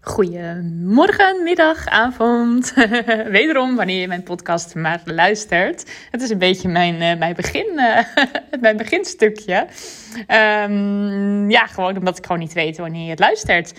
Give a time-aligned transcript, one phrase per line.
[0.00, 2.74] Goedemorgen, middag, avond.
[3.38, 5.90] Wederom wanneer je mijn podcast maar luistert.
[6.10, 7.98] Het is een beetje mijn, uh, mijn, begin, uh,
[8.60, 9.66] mijn beginstukje.
[10.28, 13.72] Um, ja, gewoon omdat ik gewoon niet weet wanneer je het luistert.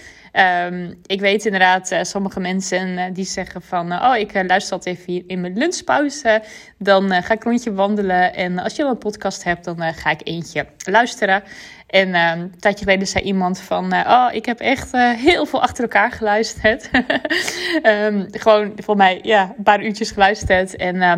[0.65, 3.93] Um, ik weet inderdaad, uh, sommige mensen die zeggen van...
[3.93, 6.41] oh, ik luister altijd even in mijn lunchpauze.
[6.77, 8.33] Dan ga ik een rondje wandelen.
[8.33, 11.43] En als je al een podcast hebt, dan ga ik eentje luisteren.
[11.89, 13.93] En uh, een tijdje geleden zei iemand van...
[13.93, 16.89] Uh, oh, ik heb echt uh, heel veel achter elkaar geluisterd.
[17.83, 20.75] um, gewoon voor mij ja, een paar uurtjes geluisterd.
[20.75, 21.13] En uh,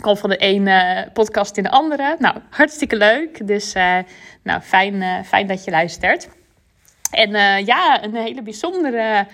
[0.00, 2.16] kwam van de ene podcast in de andere.
[2.18, 3.46] Nou, hartstikke leuk.
[3.46, 3.72] Dus
[4.42, 6.28] nou, fijn, fijn dat je luistert.
[7.10, 7.30] En
[7.64, 9.26] ja, een hele bijzondere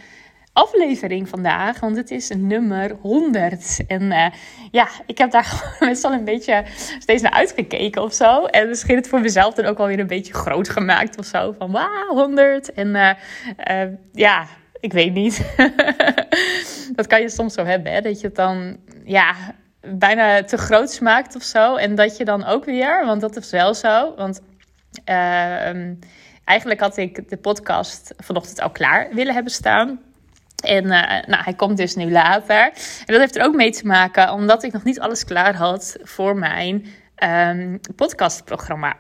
[0.55, 3.87] aflevering vandaag, want het is nummer 100.
[3.87, 4.27] En uh,
[4.71, 6.65] ja, ik heb daar best wel een beetje
[6.99, 8.45] steeds naar uitgekeken of zo.
[8.45, 11.55] En misschien het voor mezelf dan ook wel weer een beetje groot gemaakt of zo.
[11.59, 12.73] Van wauw, 100.
[12.73, 13.11] En uh,
[13.71, 14.47] uh, ja,
[14.81, 15.55] ik weet niet.
[16.97, 18.01] dat kan je soms zo hebben, hè?
[18.01, 19.35] dat je het dan ja,
[19.81, 21.77] bijna te groot smaakt of zo.
[21.77, 24.15] En dat je dan ook weer, want dat is wel zo.
[24.17, 24.41] Want
[25.05, 25.95] ehm,
[26.45, 30.01] eigenlijk had ik de podcast vanochtend al klaar willen hebben staan.
[30.65, 30.91] En uh,
[31.27, 32.63] nou, hij komt dus nu later.
[33.07, 35.97] En dat heeft er ook mee te maken omdat ik nog niet alles klaar had
[36.03, 36.87] voor mijn
[37.25, 38.97] um, podcastprogramma.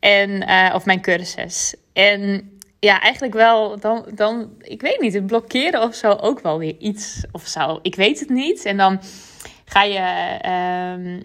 [0.00, 1.74] En, uh, of mijn cursus.
[1.92, 6.58] En ja, eigenlijk wel, dan, dan, ik weet niet, het blokkeren of zo ook wel
[6.58, 7.78] weer iets of zo.
[7.82, 8.64] Ik weet het niet.
[8.64, 9.00] En dan
[9.64, 9.98] ga je,
[10.98, 11.22] um,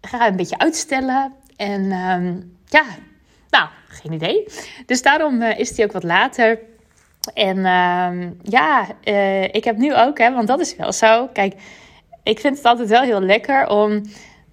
[0.00, 1.32] ga je een beetje uitstellen.
[1.56, 2.84] En um, ja,
[3.50, 4.46] nou, geen idee.
[4.86, 6.58] Dus daarom uh, is die ook wat later.
[7.34, 11.26] En uh, ja, uh, ik heb nu ook, hè, want dat is wel zo.
[11.26, 11.54] Kijk,
[12.22, 14.02] ik vind het altijd wel heel lekker om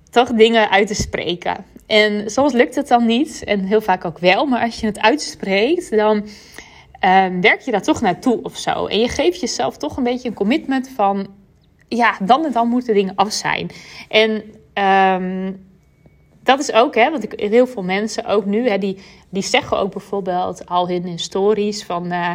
[0.10, 1.66] toch dingen uit te spreken.
[1.88, 4.46] En soms lukt het dan niet, en heel vaak ook wel.
[4.46, 8.86] Maar als je het uitspreekt, dan uh, werk je daar toch naartoe of zo.
[8.86, 11.28] En je geeft jezelf toch een beetje een commitment van...
[11.90, 13.70] Ja, dan en dan moeten dingen af zijn.
[14.10, 14.44] En
[15.22, 15.67] um,
[16.48, 19.80] dat is ook, hè, want ik, heel veel mensen, ook nu, hè, die, die zeggen
[19.80, 22.12] ook bijvoorbeeld al in hun stories van...
[22.14, 22.32] Uh,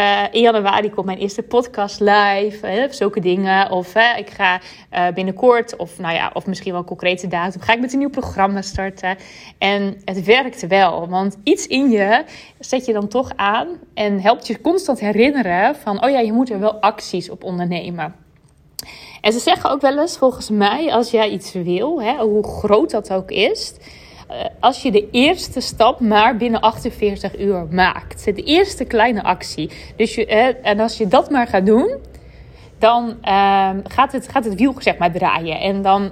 [0.00, 3.70] uh, in januari komt mijn eerste podcast live, hè, zulke dingen.
[3.70, 4.60] Of uh, ik ga
[4.92, 7.98] uh, binnenkort, of, nou ja, of misschien wel een concrete datum, ga ik met een
[7.98, 9.16] nieuw programma starten.
[9.58, 12.24] En het werkt wel, want iets in je
[12.58, 16.50] zet je dan toch aan en helpt je constant herinneren van, oh ja, je moet
[16.50, 18.25] er wel acties op ondernemen.
[19.26, 22.90] En ze zeggen ook wel eens, volgens mij, als jij iets wil, hè, hoe groot
[22.90, 23.74] dat ook is,
[24.30, 28.24] uh, als je de eerste stap maar binnen 48 uur maakt.
[28.24, 29.70] De eerste kleine actie.
[29.96, 31.96] Dus je, uh, en als je dat maar gaat doen,
[32.78, 35.60] dan uh, gaat, het, gaat het wiel zeg maar draaien.
[35.60, 36.10] En dan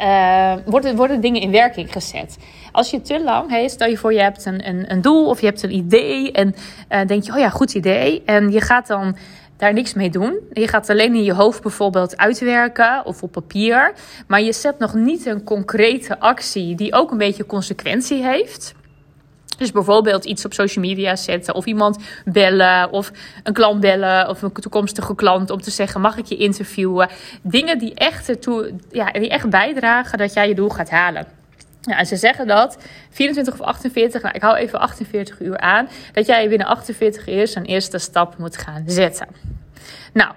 [0.00, 2.38] uh, worden, worden dingen in werking gezet.
[2.72, 5.40] Als je te lang, hey, stel je voor je hebt een, een, een doel of
[5.40, 6.54] je hebt een idee en
[6.90, 8.22] uh, denk je, oh ja, goed idee.
[8.24, 9.16] En je gaat dan
[9.56, 10.38] daar niks mee doen.
[10.52, 13.92] Je gaat alleen in je hoofd bijvoorbeeld uitwerken of op papier.
[14.26, 18.74] Maar je zet nog niet een concrete actie die ook een beetje consequentie heeft.
[19.58, 23.12] Dus bijvoorbeeld iets op social media zetten, of iemand bellen, of
[23.42, 27.08] een klant bellen, of een toekomstige klant om te zeggen: mag ik je interviewen?
[27.42, 31.26] Dingen die echt, ertoe, ja, die echt bijdragen dat jij je doel gaat halen.
[31.84, 32.78] Ja, en ze zeggen dat
[33.10, 37.48] 24 of 48, nou ik hou even 48 uur aan, dat jij binnen 48 uur
[37.48, 39.26] zo'n eerste stap moet gaan zetten.
[40.12, 40.32] Nou,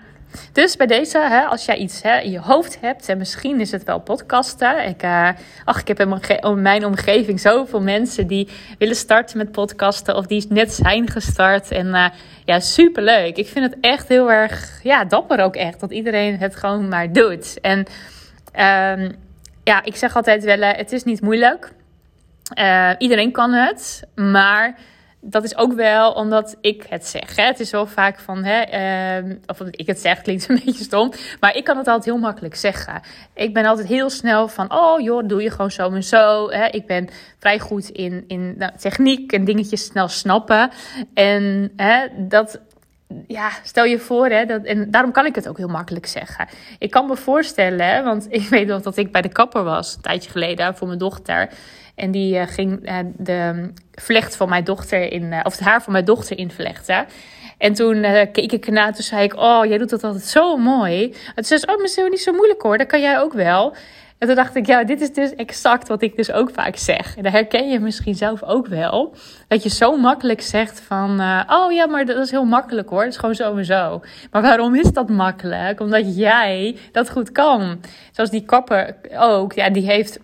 [0.51, 3.71] dus bij deze, hè, als jij iets hè, in je hoofd hebt, en misschien is
[3.71, 4.87] het wel podcasten.
[4.87, 5.29] Ik, uh,
[5.63, 10.25] ach, ik heb in mijn, mijn omgeving zoveel mensen die willen starten met podcasten of
[10.25, 11.71] die net zijn gestart.
[11.71, 12.07] En uh,
[12.45, 13.37] ja, superleuk.
[13.37, 17.13] Ik vind het echt heel erg, ja, dapper ook echt, dat iedereen het gewoon maar
[17.13, 17.59] doet.
[17.61, 17.85] En
[18.99, 19.15] um,
[19.67, 21.71] ja, ik zeg altijd wel, eh, het is niet moeilijk.
[22.59, 24.79] Uh, iedereen kan het, maar
[25.21, 27.35] dat is ook wel omdat ik het zeg.
[27.35, 27.43] Hè?
[27.43, 31.11] Het is wel vaak van, hè, uh, of ik het zeg klinkt een beetje stom,
[31.39, 33.01] maar ik kan het altijd heel makkelijk zeggen.
[33.33, 36.49] Ik ben altijd heel snel van, oh joh, doe je gewoon zo en zo.
[36.49, 36.65] Hè?
[36.67, 40.69] Ik ben vrij goed in, in nou, techniek en dingetjes snel snappen.
[41.13, 42.59] En hè, dat,
[43.27, 46.47] ja, stel je voor, hè, dat, en daarom kan ik het ook heel makkelijk zeggen.
[46.79, 50.01] Ik kan me voorstellen, want ik weet nog dat ik bij de kapper was een
[50.01, 51.49] tijdje geleden voor mijn dochter.
[51.95, 55.83] En die uh, ging uh, de vlecht van mijn dochter in, uh, of het haar
[55.83, 57.05] van mijn dochter invlechten.
[57.57, 58.01] En toen
[58.31, 61.03] keek ik ernaar, toen zei ik: Oh, jij doet dat altijd zo mooi.
[61.03, 63.33] En toen zei ze: Oh, maar is niet zo moeilijk hoor, dat kan jij ook
[63.33, 63.75] wel.
[64.17, 67.17] En toen dacht ik, ja, dit is dus exact wat ik dus ook vaak zeg.
[67.17, 69.15] En dat herken je misschien zelf ook wel.
[69.47, 73.01] Dat je zo makkelijk zegt van, uh, oh ja, maar dat is heel makkelijk hoor.
[73.01, 74.01] Het is gewoon zo en zo.
[74.31, 75.79] Maar waarom is dat makkelijk?
[75.79, 77.81] Omdat jij dat goed kan.
[78.11, 80.19] Zoals die kapper ook, ja, die heeft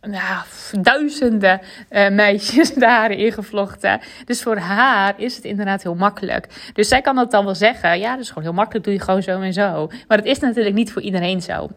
[0.00, 0.44] nou,
[0.80, 1.60] duizenden
[1.90, 4.00] uh, meisjes haren ingevlochten.
[4.24, 6.70] Dus voor haar is het inderdaad heel makkelijk.
[6.72, 7.98] Dus zij kan dat dan wel zeggen.
[7.98, 8.84] Ja, dat is gewoon heel makkelijk.
[8.84, 9.90] Doe je gewoon zo en zo.
[10.08, 11.68] Maar het is natuurlijk niet voor iedereen zo.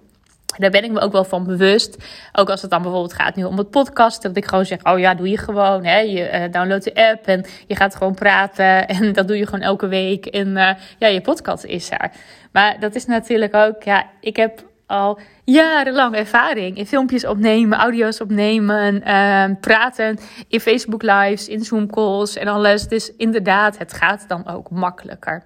[0.57, 1.97] Daar ben ik me ook wel van bewust.
[2.33, 4.21] Ook als het dan bijvoorbeeld gaat nu om het podcast.
[4.21, 5.85] Dat ik gewoon zeg, oh ja, doe je gewoon.
[5.85, 5.99] Hè?
[5.99, 8.87] Je uh, downloadt de app en je gaat gewoon praten.
[8.95, 10.25] En dat doe je gewoon elke week.
[10.25, 12.11] En uh, ja, je podcast is er.
[12.51, 18.21] Maar dat is natuurlijk ook, ja, ik heb al jarenlang ervaring in filmpjes opnemen, audio's
[18.21, 20.17] opnemen, uh, praten
[20.47, 22.87] in Facebook lives, in Zoom calls en alles.
[22.87, 25.43] Dus inderdaad, het gaat dan ook makkelijker.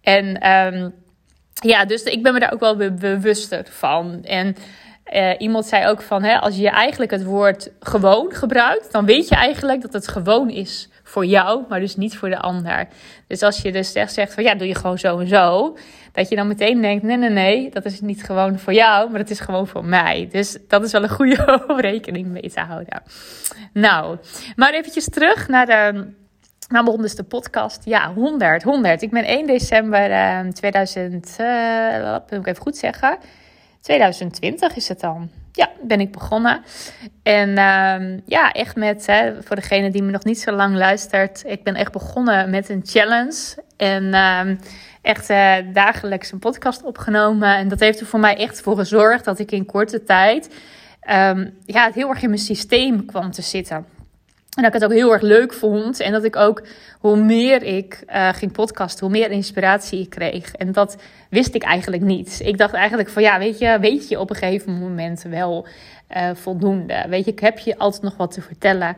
[0.00, 0.94] En um,
[1.62, 4.24] ja, dus ik ben me daar ook wel bewuster van.
[4.24, 4.56] En
[5.14, 9.28] uh, iemand zei ook van, hè, als je eigenlijk het woord gewoon gebruikt, dan weet
[9.28, 12.88] je eigenlijk dat het gewoon is voor jou, maar dus niet voor de ander.
[13.26, 15.76] Dus als je dus echt zegt van, ja, doe je gewoon zo en zo,
[16.12, 19.20] dat je dan meteen denkt, nee, nee, nee, dat is niet gewoon voor jou, maar
[19.20, 20.28] het is gewoon voor mij.
[20.30, 23.02] Dus dat is wel een goede rekening mee te houden.
[23.72, 24.18] Nou,
[24.56, 26.06] maar eventjes terug naar de
[26.68, 27.84] naar mijn honderdste podcast.
[27.84, 29.02] Ja, 100, 100.
[29.02, 33.18] Ik ben 1 december uh, 2000, uh, moet ik even goed zeggen,
[33.80, 35.30] 2020 is het dan.
[35.52, 36.62] Ja, ben ik begonnen.
[37.22, 41.42] En uh, ja, echt met, hè, voor degene die me nog niet zo lang luistert,
[41.46, 43.64] ik ben echt begonnen met een challenge.
[43.76, 44.56] En ehm,
[45.02, 47.56] echt uh, dagelijks een podcast opgenomen.
[47.56, 50.48] En dat heeft er voor mij echt voor gezorgd dat ik in korte tijd
[51.10, 53.86] um, ja, heel erg in mijn systeem kwam te zitten.
[54.56, 56.00] En dat ik het ook heel erg leuk vond.
[56.00, 56.62] En dat ik ook,
[57.00, 60.52] hoe meer ik uh, ging podcasten, hoe meer inspiratie ik kreeg.
[60.52, 60.96] En dat
[61.30, 62.40] wist ik eigenlijk niet.
[62.44, 65.66] Ik dacht eigenlijk van, ja, weet je, weet je op een gegeven moment wel
[66.16, 67.04] uh, voldoende.
[67.08, 68.96] Weet je, ik heb je altijd nog wat te vertellen.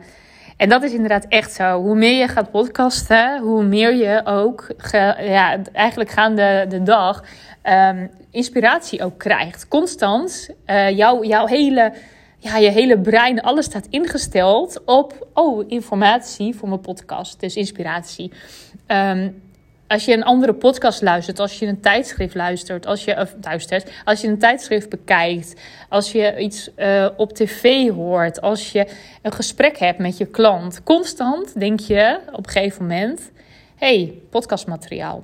[0.57, 1.81] En dat is inderdaad echt zo.
[1.81, 4.67] Hoe meer je gaat podcasten, hoe meer je ook,
[5.19, 7.23] ja, eigenlijk gaande de dag,
[7.63, 9.67] um, inspiratie ook krijgt.
[9.67, 11.93] Constant, uh, jouw, jouw hele
[12.39, 17.39] ja, je hele brein, alles staat ingesteld op, oh, informatie voor mijn podcast.
[17.39, 18.31] Dus inspiratie.
[18.87, 19.41] Um,
[19.89, 24.21] als je een andere podcast luistert, als je een tijdschrift luistert, als je, luistert, als
[24.21, 25.53] je een tijdschrift bekijkt,
[25.89, 28.87] als je iets uh, op tv hoort, als je
[29.21, 33.31] een gesprek hebt met je klant, constant denk je op een gegeven moment:
[33.75, 35.23] hey, podcastmateriaal.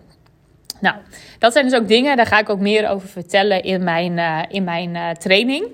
[0.79, 0.95] Nou,
[1.39, 4.41] dat zijn dus ook dingen, daar ga ik ook meer over vertellen in mijn, uh,
[4.49, 5.67] in mijn uh, training.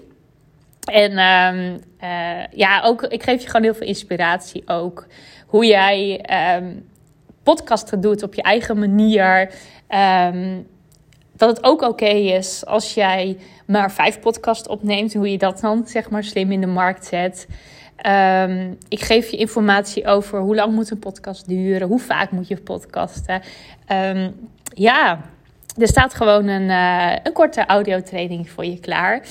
[0.82, 5.08] En um, uh, ja, ook, ik geef je gewoon heel veel inspiratie ook.
[5.48, 6.26] Hoe jij
[6.58, 6.90] um,
[7.44, 9.54] podcasten doet op je eigen manier.
[9.90, 10.68] Um,
[11.36, 15.14] dat het ook oké is als jij maar vijf podcasts opneemt.
[15.14, 17.48] Hoe je dat dan zeg maar slim in de markt zet.
[18.88, 21.88] Ik geef je informatie over hoe lang moet een podcast duren.
[21.88, 23.42] Hoe vaak moet je podcasten.
[24.74, 25.22] Ja,
[25.78, 29.22] er staat gewoon een, uh, een korte audiotraining voor je klaar.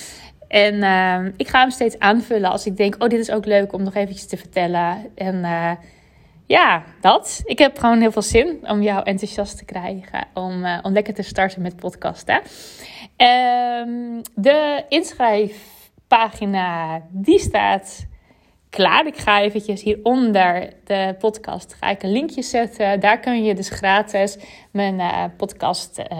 [0.50, 3.72] En uh, ik ga hem steeds aanvullen als ik denk, oh, dit is ook leuk
[3.72, 5.10] om nog eventjes te vertellen.
[5.14, 5.72] En uh,
[6.46, 7.40] ja, dat.
[7.44, 10.26] Ik heb gewoon heel veel zin om jou enthousiast te krijgen.
[10.34, 12.36] Om, uh, om lekker te starten met podcasten.
[12.36, 12.42] Um,
[14.34, 18.06] de inschrijfpagina, die staat
[18.70, 19.06] klaar.
[19.06, 23.00] Ik ga eventjes hieronder de podcast ga ik een linkje zetten.
[23.00, 24.38] Daar kun je dus gratis
[24.72, 26.16] mijn uh, podcast uh,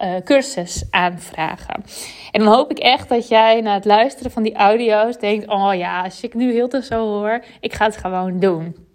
[0.00, 1.84] uh, cursus aanvragen.
[2.32, 5.74] En dan hoop ik echt dat jij na het luisteren van die audio's denkt: oh
[5.74, 8.86] ja, als ik nu heel te zo hoor, ik ga het gewoon doen.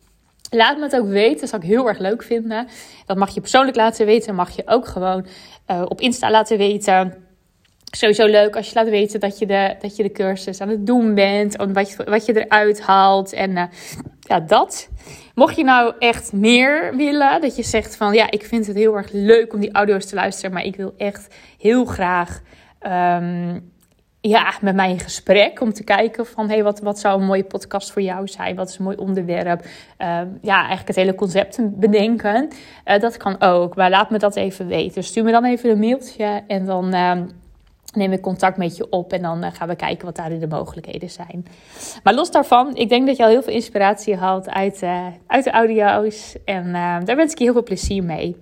[0.50, 2.68] Laat me het ook weten, dat zou ik heel erg leuk vinden.
[3.06, 5.26] Dat mag je persoonlijk laten weten, mag je ook gewoon
[5.88, 7.23] op Insta laten weten
[7.96, 10.86] sowieso leuk als je laat weten dat je de, dat je de cursus aan het
[10.86, 11.58] doen bent.
[11.58, 13.34] En wat je, wat je eruit haalt.
[13.34, 13.64] En uh,
[14.20, 14.90] ja, dat.
[15.36, 18.96] Mocht je nou echt meer willen, dat je zegt van ja, ik vind het heel
[18.96, 20.54] erg leuk om die audio's te luisteren.
[20.54, 22.42] Maar ik wil echt heel graag
[22.82, 23.72] um,
[24.22, 25.62] ja, met mij in gesprek.
[25.62, 28.56] Om te kijken van hey, wat, wat zou een mooie podcast voor jou zijn?
[28.56, 29.62] Wat is een mooi onderwerp?
[29.62, 32.50] Um, ja, eigenlijk het hele concept bedenken.
[32.86, 33.76] Uh, dat kan ook.
[33.76, 35.04] Maar laat me dat even weten.
[35.04, 36.94] Stuur me dan even een mailtje en dan.
[37.94, 40.48] Neem ik contact met je op en dan uh, gaan we kijken wat daar de
[40.48, 41.46] mogelijkheden zijn.
[42.04, 45.44] Maar los daarvan, ik denk dat je al heel veel inspiratie haalt uit, uh, uit
[45.44, 46.36] de audio's.
[46.46, 48.38] En uh, daar wens ik je heel veel plezier mee.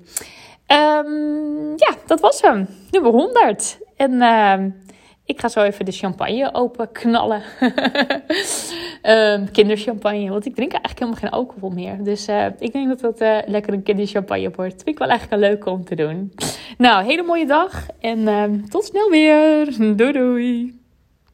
[0.67, 2.67] Um, ja, dat was hem.
[2.91, 3.79] Nummer 100.
[3.95, 4.69] En ehm,
[5.31, 7.41] ik ga zo even de champagne open knallen.
[9.03, 10.29] um, kinderchampagne.
[10.29, 12.03] Want ik drink eigenlijk helemaal geen alcohol meer.
[12.03, 14.73] Dus uh, ik denk dat dat uh, lekker een kinderchampagne wordt.
[14.73, 16.33] Vind ik wel eigenlijk een leuke om te doen.
[16.77, 17.87] Nou, hele mooie dag.
[17.99, 19.75] En uh, tot snel weer.
[19.95, 20.80] Doei doei.